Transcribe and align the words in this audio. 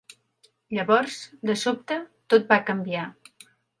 Llavors, 0.77 1.17
de 1.49 1.57
sobte, 1.65 1.99
tot 2.35 2.49
va 2.53 2.59
canviar. 2.71 3.05